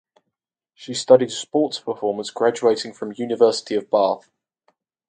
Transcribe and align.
She 0.73 0.95
studied 0.95 1.29
Sports 1.29 1.79
Performance 1.79 2.31
graduating 2.31 2.93
from 2.93 3.13
University 3.19 3.75
of 3.75 3.87
Bath. 3.91 4.31